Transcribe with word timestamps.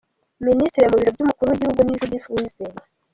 Ministre 0.47 0.89
mu 0.89 0.97
biro 0.99 1.11
by’umukuru 1.15 1.49
w’igihugu 1.49 1.79
ni 1.83 1.97
Judith 1.99 2.27
Uwizeye 2.31 2.75